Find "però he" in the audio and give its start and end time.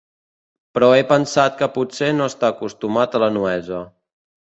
0.77-1.03